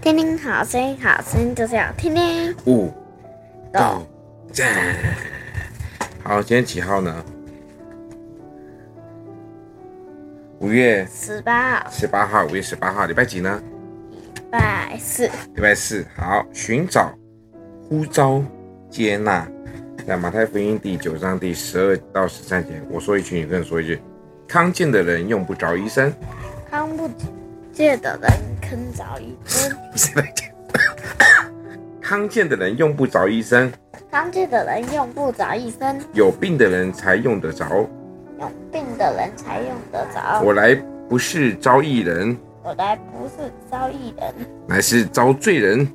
[0.00, 2.54] 听听好声音，好声音就是要听听。
[2.66, 2.92] 五
[3.72, 4.04] 到
[4.52, 4.96] 站。
[6.24, 7.24] 好，今天几号呢？
[10.58, 11.90] 五月十八号。
[11.90, 13.62] 十八号，五月十八号，礼拜几呢？
[14.10, 15.26] 礼拜四。
[15.54, 16.06] 礼拜四。
[16.16, 17.12] 好，寻找、
[17.88, 18.42] 呼召、
[18.90, 19.46] 接纳。
[20.06, 24.00] 在马太福音第九章第十二到十三节，我说一句，你跟人说一句。
[24.48, 26.12] 康健的人用不着医生。
[26.70, 27.08] 康不
[27.72, 29.74] 健的人肯找医生。
[29.94, 30.46] 谁来讲？
[32.02, 33.72] 康健的人用不着医生。
[34.10, 35.98] 康健的人用不着医生。
[36.12, 37.66] 有病的人才用得着。
[38.38, 40.42] 有病的人才用得着。
[40.42, 40.74] 我来
[41.08, 42.36] 不是招义人。
[42.62, 44.34] 我来不是招义人。
[44.66, 45.88] 乃是招罪人。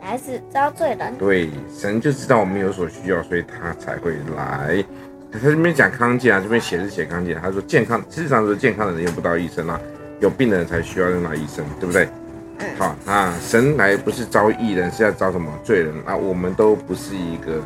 [0.00, 1.14] 乃是招罪人。
[1.16, 4.84] 对，神就知道我们有所需要，所以他才会来。
[5.30, 7.38] 他这边讲康健啊，这边写是写康健。
[7.40, 9.80] 他说健康，事实上是健康的人用不到医生啊，
[10.24, 12.08] 有病的人才需要用到医生，对不对？
[12.58, 12.66] 嗯。
[12.78, 16.16] 好，那神来不是招义人，是要招什么罪人啊？
[16.16, 17.60] 我们都不是一个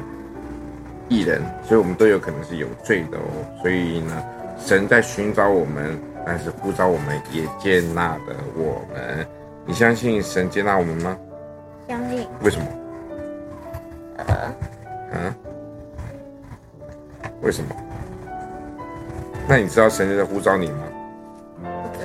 [1.08, 3.22] 义人，所以我们都有可能是有罪的哦。
[3.62, 4.24] 所以呢，
[4.58, 9.24] 神在寻找我们，但是呼召我们，也接纳的我们。
[9.64, 11.16] 你相信神接纳我们吗？
[11.86, 12.26] 相信。
[12.42, 12.66] 为什么？
[14.16, 14.34] 呃。
[15.16, 15.34] 啊？
[17.40, 17.70] 为什么？
[19.46, 20.82] 那你知道神在呼召你吗？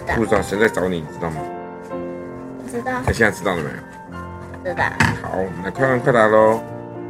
[0.04, 0.16] 不知道。
[0.16, 1.42] 呼召神在找你，你知道吗？
[2.64, 2.92] 不知道。
[3.06, 3.76] 那现在知道了没有？
[4.66, 4.86] 知道。
[5.22, 6.62] 好，那快问快答喽。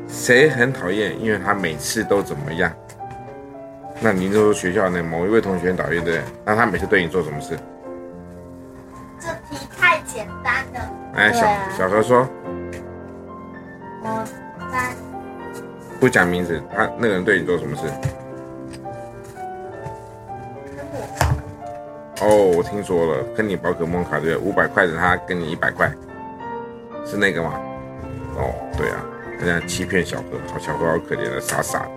[0.08, 1.20] 谁很讨厌？
[1.20, 2.72] 因为他每次都怎么样？
[4.00, 6.34] 那您就说学校那某一位同学很讨厌，对不对？
[6.46, 7.58] 那他每次对你做什么事？
[9.20, 10.92] 这题太简单了。
[11.16, 12.28] 哎，小小何说。
[14.04, 14.26] 我
[14.72, 14.92] 三。
[16.00, 17.84] 不讲名字，他那个人对你做什么事？
[22.26, 25.92] 哦，我听说了，跟你宝可梦卡对，五百块的他跟你一百块，
[27.06, 27.60] 是那个吗？
[28.38, 29.04] 哦，对啊，
[29.38, 31.92] 他这样欺骗小何，好小何好可怜的，傻傻的。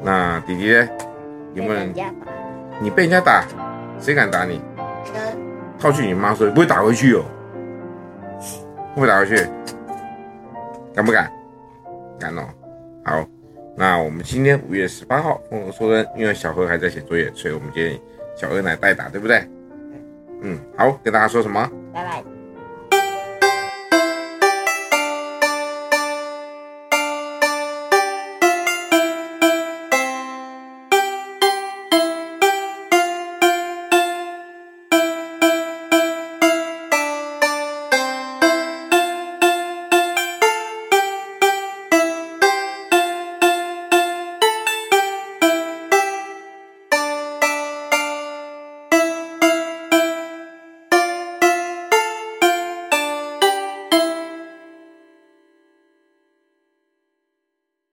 [0.00, 0.88] 那弟弟呢？
[1.52, 1.92] 有没有人？
[2.80, 3.44] 你被人家打，
[3.98, 4.62] 谁敢打你？
[5.80, 7.24] 套去你妈说，不会打回去哦。
[8.94, 9.36] 会不会打回去？
[10.94, 11.28] 敢不敢？
[12.20, 12.42] 敢哦。
[13.04, 13.26] 好，
[13.76, 17.98] 那我们今天五月十八号，丰禾硕恩，因为小何还在写作业，所以我们今天
[18.34, 19.46] 小鹅奶代打，对不对？
[20.42, 21.70] 嗯，好，跟大家说什么？
[21.92, 22.33] 拜拜。